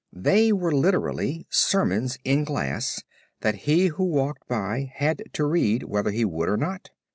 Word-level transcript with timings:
They 0.11 0.51
were 0.51 0.73
literally 0.73 1.45
sermons 1.51 2.17
in 2.23 2.43
glass 2.43 3.03
that 3.41 3.53
he 3.69 3.85
who 3.89 4.03
walked 4.03 4.47
by 4.47 4.91
had 4.95 5.21
to 5.33 5.45
read 5.45 5.83
whether 5.83 6.09
he 6.09 6.25
would 6.25 6.49
or 6.49 6.57
not. 6.57 6.89